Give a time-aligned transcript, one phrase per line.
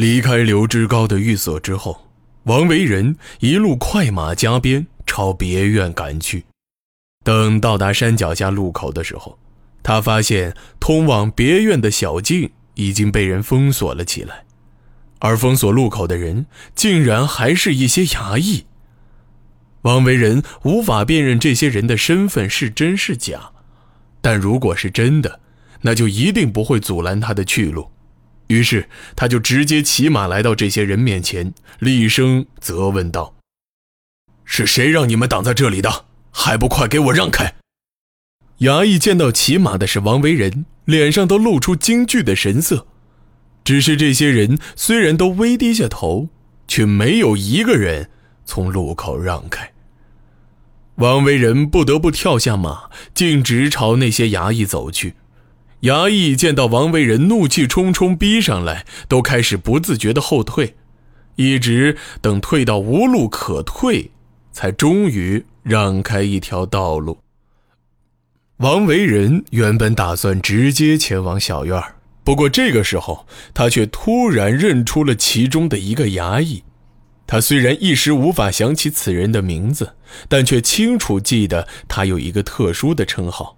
[0.00, 2.06] 离开刘志高的寓所之后，
[2.44, 6.46] 王维仁一路快马加鞭朝别院赶去。
[7.22, 9.38] 等到达山脚下路口的时候，
[9.82, 14.44] 他发现通往别院的小径已经被人封锁了起来，
[15.18, 18.64] 而封锁路口的人竟然还是一些衙役。
[19.82, 23.50] 王维仁无法辨认这些人的身份是真是假，
[24.22, 25.40] 但如果是真的，
[25.82, 27.90] 那就一定不会阻拦他的去路。
[28.50, 33.36] 于是，他就直接骑马来到这些人面前，厉声责问道
[34.44, 36.06] ：“是谁让你们挡在这里的？
[36.32, 37.54] 还不快给我让开！”
[38.58, 42.88] 衙役见到骑马的是王维仁，脸上都露出惊惧的神色。
[43.62, 46.28] 只是这些人虽然都微低下头，
[46.66, 48.10] 却没有一个人
[48.44, 49.72] 从路口让开。
[50.96, 55.14] 王维仁不得不跳下马，径直朝那些衙役走去。
[55.82, 60.74] 衙役见到王维仁怒气冲冲逼上来，都开始不自觉的后退，
[61.36, 64.10] 一直等退到无路可退，
[64.52, 67.18] 才终于让开一条道路。
[68.58, 71.82] 王维仁原本打算直接前往小院
[72.22, 76.62] 不过这个时候他却突然认出了其中的一个衙役。
[77.26, 79.94] 他虽然一时无法想起此人的名字，
[80.28, 83.56] 但却清楚记得他有一个特殊的称号。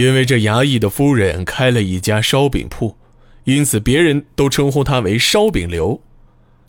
[0.00, 2.96] 因为这衙役的夫人开了一家烧饼铺，
[3.44, 6.00] 因此别人都称呼他为烧饼刘。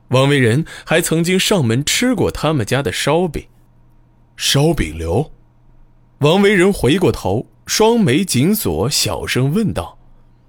[0.10, 3.46] 王维仁还曾经上门吃过他们家的烧饼。
[4.36, 5.32] 烧饼刘，
[6.18, 9.98] 王维仁回过头，双眉紧锁，小声问道：“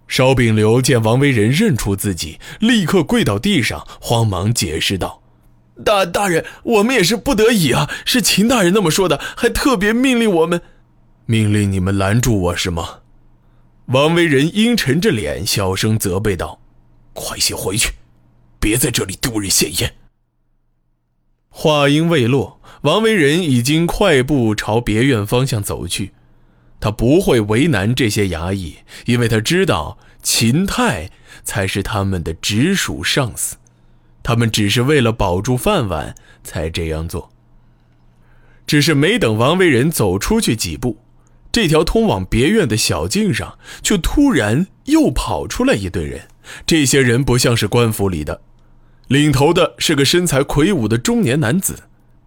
[0.09, 5.23] 烧饼刘见王维仁认出自己，立刻跪到地上，慌忙解释道
[5.85, 10.61] ：‘大大人，我们也是不得已啊，是秦大人那么说的，还特别命令我们。’”
[11.27, 13.01] 命令你们拦住我是吗？
[13.87, 16.61] 王维仁阴沉着脸，小声责备道
[17.13, 17.93] ：“快些回去，
[18.59, 19.95] 别在这里丢人现眼。”
[21.49, 26.13] 话音未落，王维仁已经快步朝别院方向走去。
[26.81, 31.11] 他不会为难这些衙役，因为他知道秦泰
[31.45, 33.57] 才是他们的直属上司，
[34.23, 37.31] 他们只是为了保住饭碗才这样做。
[38.67, 40.99] 只是没等王维仁走出去几步。
[41.53, 46.23] 这条通往别院的小径上，却突然又跑出来一队人。
[46.67, 48.41] 这些人不像是官府里的，
[49.07, 51.85] 领头的是个身材魁梧的中年男子。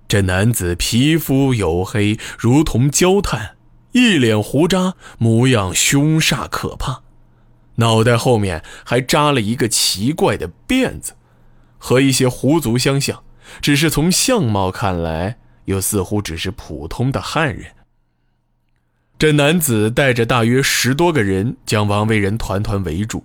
[0.08, 3.56] 这男子皮肤黝黑，如同焦炭，
[3.94, 7.02] 一脸胡渣，模样凶煞可怕，
[7.78, 11.14] 脑袋后面还扎了一个奇怪的辫子，
[11.80, 13.24] 和一些狐族相像，
[13.60, 17.72] 只是从相貌看来，又似乎只是普通的汉人。
[19.18, 23.24] 这男子带着大约十多个人，将王维仁团团围住，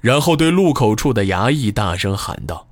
[0.00, 2.68] 然后对路口处的衙役大声喊道：“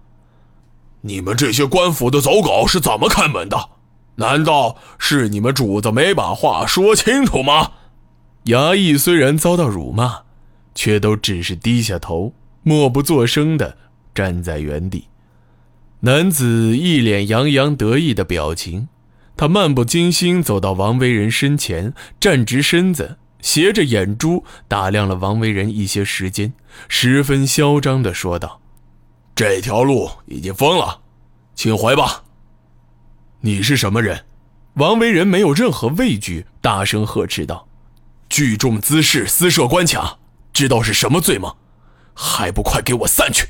[1.02, 3.70] 你们这些官府的走狗是怎么开门的？
[4.16, 7.72] 难道是你们主子没把话说清楚吗？”
[8.46, 10.20] 衙役虽然遭到辱骂，
[10.74, 12.32] 却都只是低下头，
[12.62, 13.76] 默不作声的
[14.14, 15.08] 站在原地。
[16.00, 18.88] 男子一脸洋洋得意的表情。
[19.40, 26.52] 他漫不经心走到王维仁身前，站直身子，斜着眼珠打量了王维仁一些时间，
[26.88, 28.60] 十分嚣张地说道
[29.34, 31.00] ：“这条路已经封了，
[31.54, 32.24] 请回吧。”
[33.40, 34.26] 你是什么人？
[34.74, 37.66] 王维仁没有任何畏惧，大声呵斥道
[38.28, 40.18] ：“聚众滋事，私设关卡，
[40.52, 41.54] 知道是什么罪吗？
[42.12, 43.48] 还不快给我散去！”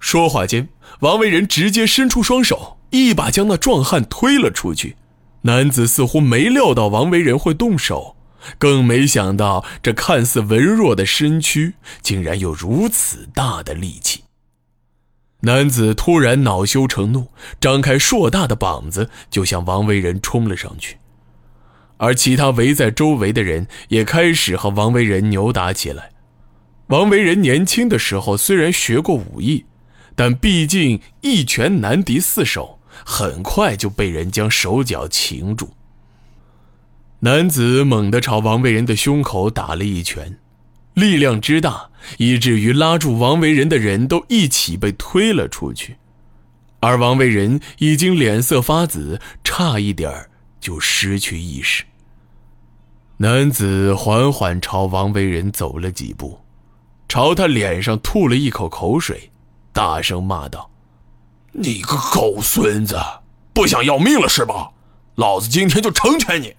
[0.00, 0.68] 说话间，
[1.00, 2.78] 王维仁直接伸出双手。
[2.90, 4.96] 一把将那壮汉推了出去，
[5.42, 8.16] 男子似乎没料到王维仁会动手，
[8.58, 14.24] 更没想到这看似文弱的身躯竟然有如此大的力气。
[15.42, 17.28] 男子突然恼羞成怒，
[17.60, 20.98] 张开硕大的膀子就向王维仁冲了上去，
[21.98, 26.10] 而其他围在周围的人也开始和王维仁扭打起来。
[26.88, 29.64] 王维仁年轻的时候虽然学过武艺，
[30.20, 32.78] 但毕竟一拳难敌四手。
[33.06, 35.70] 很快就被人将手脚擒住。
[37.20, 40.38] 男子猛地朝王维仁的胸口打了一拳，
[40.92, 41.88] 力量之大，
[42.18, 45.96] 以至于拉住王维仁的人都一起被推了出去，
[46.80, 50.28] 而王维仁已经脸色发紫，差一点
[50.60, 51.84] 就失去意识。
[53.16, 56.40] 男子缓缓朝王维仁走了几步，
[57.08, 59.30] 朝他脸上吐了一口口水，
[59.72, 60.70] 大声骂道。
[61.52, 62.96] 你个狗孙子，
[63.52, 64.70] 不想要命了是吧？
[65.16, 66.54] 老子今天就成全你！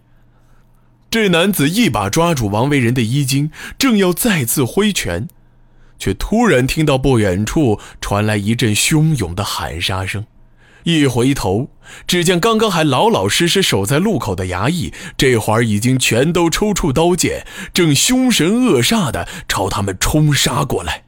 [1.10, 5.28] 这男子一把抓住王维仁的衣襟，正要再次挥拳，
[5.98, 10.26] 却突然听到不远处传来一阵汹涌的喊杀声。
[10.84, 11.70] 一回头，
[12.08, 21.04] 只见刚刚还老老实实守在路口的衙役，这会儿已经全都抽出刀剑，正凶神恶煞地朝他们冲杀过来。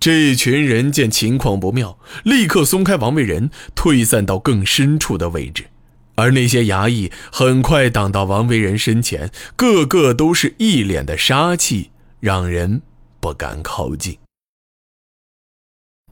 [0.00, 5.66] 这群人见情况不妙，立刻松开王维仁，退散到更深处的位置。
[6.14, 11.90] 而那些衙役很快挡到王维仁身前，个个都是一脸的杀气，
[12.20, 12.82] 让人
[13.20, 14.18] 不敢靠近。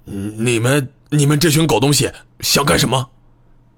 [0.04, 0.88] 你们。
[1.10, 2.10] 你们这群狗东西
[2.40, 3.10] 想干什么？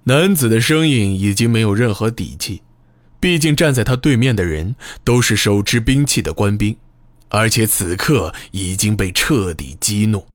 [0.04, 2.62] 男子的声音已经没有任何底气，
[3.20, 6.74] 毕竟站在他对面的人都是手持兵器的官兵，
[7.28, 10.26] 而且此刻已经被彻底激怒。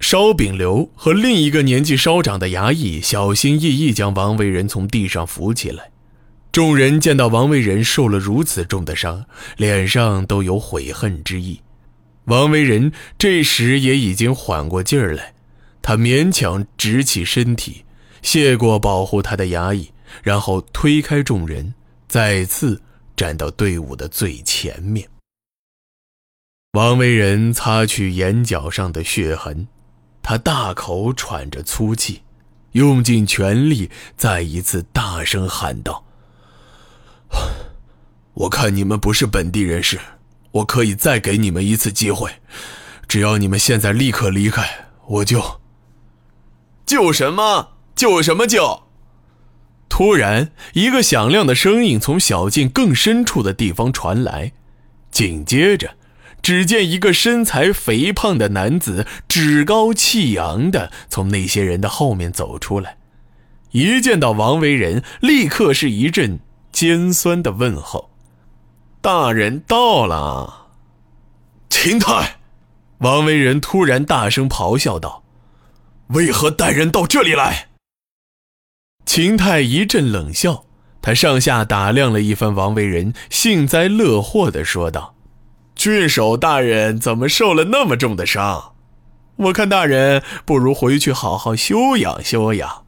[0.00, 5.90] 烧饼刘和另一个年纪稍长的衙役小心翼翼将王维仁从地上扶起来。
[6.50, 9.26] 众人见到王维仁受了如此重的伤，
[9.56, 11.60] 脸上都有悔恨之意。
[12.24, 15.34] 王维仁这时也已经缓过劲儿来。
[15.82, 17.84] 他勉强直起身体，
[18.22, 19.90] 谢过保护他的衙役，
[20.22, 21.74] 然后推开众人，
[22.08, 22.80] 再次
[23.14, 25.08] 站到队伍的最前面。
[26.74, 29.66] 王维仁擦去眼角上的血痕，
[30.22, 32.22] 他大口喘着粗气，
[32.72, 36.04] 用尽全力，再一次大声喊道
[38.34, 39.98] ：“我看你们不是本地人士，
[40.52, 42.30] 我可以再给你们一次机会，
[43.08, 45.42] 只要你们现在立刻离开，我就……”
[46.86, 47.70] 救什么？
[47.96, 48.84] 救什么救？
[49.88, 54.52] 突然，一个响亮的声音从小径更深处的地方传来，
[55.10, 55.96] 紧接着，
[56.42, 62.96] 只见一个身材肥胖的男子趾高气扬地从那些人的后面走出来，
[63.72, 66.40] 一见到王维仁，立刻是一阵
[66.72, 68.10] 尖酸的问候
[69.00, 70.68] ：“大人到了。”
[71.70, 72.38] 秦泰，
[72.98, 75.22] 王维仁突然大声咆哮道。
[76.08, 77.68] 为何带人到这里来？
[79.06, 80.64] 秦泰一阵冷笑，
[81.00, 85.14] 他上下打量了一番王维仁，幸灾乐祸地说道
[85.80, 88.74] ：“郡守大人怎么受了那么重的伤？
[89.36, 92.84] 我看大人不如回去好好休养休养，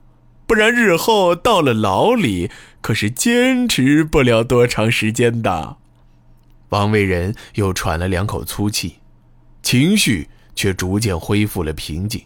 [0.46, 2.50] 不然日后到了牢里，
[2.82, 5.78] 可是坚持不了多长时间的。”
[6.68, 8.96] 王维仁又喘了两口粗气，
[9.62, 12.22] 情绪却逐渐恢复了平静。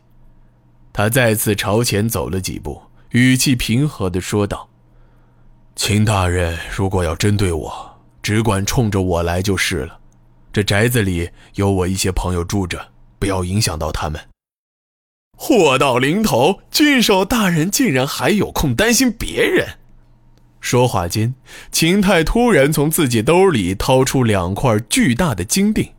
[0.92, 4.68] 他再次朝前走了几步，语气平和地说道
[5.76, 10.00] ：“秦大人，如果要针对我，只管冲着我来就是了。
[10.56, 12.88] 这宅子里有我一些朋友住着，
[13.18, 14.18] 不要影响到他们。”
[15.36, 19.76] 祸到临头，郡守大人竟然还有空担心别人。
[20.62, 21.34] 说话间，
[21.70, 25.92] 秦泰突然从自己兜里掏出两块巨大的金锭。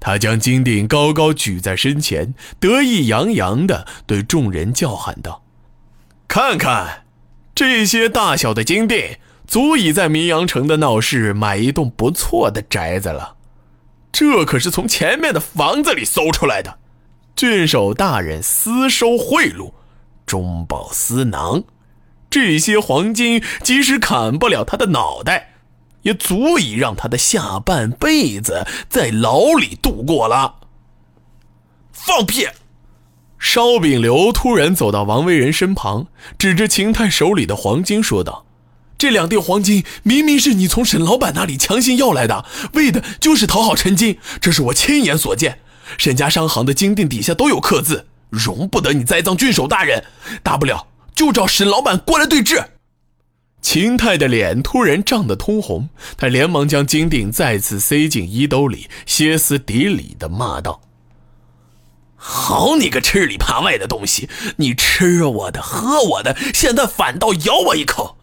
[0.00, 5.44] 他将金锭高高举在身前，得意洋洋地对众人叫喊道
[6.26, 7.04] ：“看看，
[7.54, 13.33] 这些大小的金锭，足以在明阳城的闹市买一栋不错的宅子了。
[14.14, 16.78] 这可是从前面的房子里搜出来的。
[17.36, 19.72] 郡守大人私收贿赂，
[20.24, 21.64] 中饱私囊，
[22.30, 25.50] 这些黄金即使砍不了他的脑袋。”
[26.04, 30.56] 也足以让他的下半辈子在牢里度过了。
[31.92, 32.46] 放屁！
[33.38, 36.06] 烧饼刘突然走到王维仁身旁，
[36.36, 38.43] 指着秦泰手里的黄金说道
[38.96, 44.18] ：“这两锭黄金明明是你从沈老板那里强行要来的，为的就是讨好陈金。
[44.40, 45.58] 这是我亲眼所见，
[45.98, 50.04] 沈家商行的金锭底下都有刻字，容不得你栽赃郡守大人。
[50.42, 52.62] 大不了就找沈老板过来对质。”
[53.60, 60.82] 秦泰的脸突然涨得通红，他连忙将金锭再次塞进衣兜里，歇斯底里地骂道
[62.14, 64.28] ：“好你个吃里扒外的东西！
[64.56, 68.18] 你吃我的，喝我的，现在反倒咬我一口！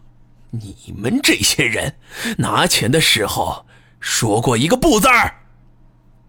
[0.52, 1.96] 你们这些人
[2.38, 3.66] 拿钱的时候
[4.00, 5.42] 说过一个不字儿？”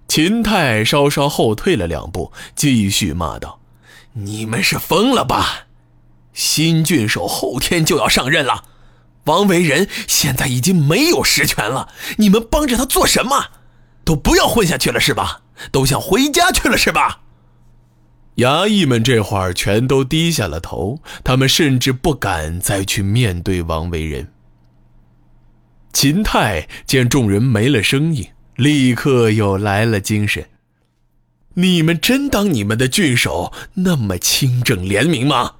[0.08, 3.60] 秦泰稍稍后退了两步，继续骂道
[4.14, 5.68] ：“你们是疯了吧？
[6.34, 8.66] 新郡守后天就要上任了。”
[9.26, 11.88] 王维仁现在已经没有实权了，
[12.18, 13.52] 你们帮着他做什么？
[14.04, 15.44] 都不要混下去了是吧？
[15.72, 17.22] 都想回家去了是吧？
[18.38, 24.32] 衙役们这会儿全都低下了头，他们甚至不敢再去面对王维仁。
[25.92, 30.46] 秦泰见众人没了声音，立刻又来了精神
[31.56, 35.54] ：“你们真当你们的郡守那么清正廉明吗？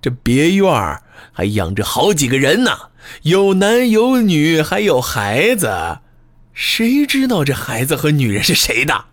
[0.00, 1.00] 这别院
[1.32, 2.72] 还养着好几个人呢。”
[3.22, 6.00] 有男有女，还有孩子，
[6.52, 9.04] 谁知道这孩子和女人是谁的？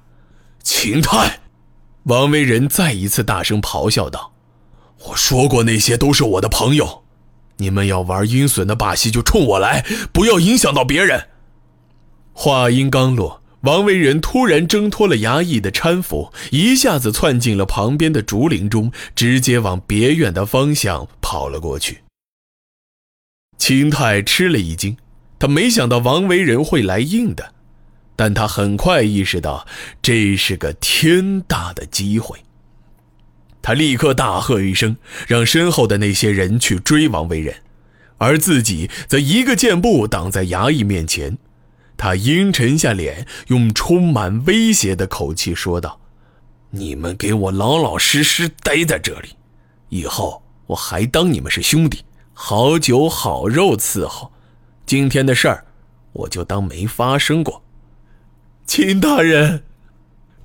[0.63, 1.41] 秦泰，
[2.03, 4.33] 王维仁再一次大声咆哮道
[5.07, 7.03] ：“我说过那些都是我的朋友，
[7.57, 11.29] 你们要玩阴损的把戏就冲我来，不要影响到别人。”
[12.33, 13.41] 话音刚落。
[13.61, 21.99] 王维仁突然挣脱了衙役的搀扶，一下子窜进了旁边的竹林中，直接往别院的方向跑了过去。
[23.57, 24.97] 秦泰吃了一惊，
[25.39, 27.53] 他没想到王维仁会来硬的，
[28.15, 29.65] 但他很快意识到
[30.01, 32.37] 这是个天大的机会。
[33.61, 37.55] 他立刻大喝一声，让身后的那些人去追王维仁，
[38.17, 41.37] 而自己则一个箭步挡在衙役面前。
[41.95, 46.01] 他阴沉下脸，用充满威胁的口气说道
[46.71, 49.29] ：“你们给我老老实实待在这里，
[49.87, 52.03] 以后我还当你们是兄弟，
[52.33, 54.33] 好酒好肉伺候。
[54.85, 55.65] 今天的事儿，
[56.11, 57.62] 我就当没发生过。”
[58.65, 59.63] 秦大人，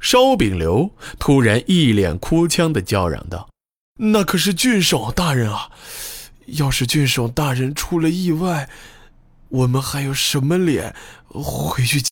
[0.01, 3.49] 烧饼刘突然一脸哭腔的叫嚷道
[3.99, 5.71] ：“那可是郡守大人啊！
[6.47, 8.69] 要是郡守大人出了意外……”
[9.51, 10.95] 我们还有什么脸
[11.25, 12.03] 回去？